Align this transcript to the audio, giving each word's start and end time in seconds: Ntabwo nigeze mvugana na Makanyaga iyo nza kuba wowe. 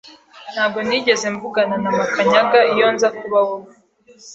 Ntabwo 0.53 0.79
nigeze 0.87 1.25
mvugana 1.35 1.75
na 1.83 1.89
Makanyaga 1.99 2.59
iyo 2.73 2.87
nza 2.93 3.09
kuba 3.17 3.37
wowe. 3.47 3.69